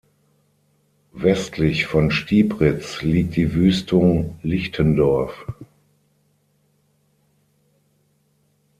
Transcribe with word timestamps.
Westlich 1.13 1.85
von 1.85 2.09
Stiebritz 2.09 3.03
liegt 3.03 3.35
die 3.35 3.53
Wüstung 3.53 4.39
"Lichtendorf". 4.41 5.45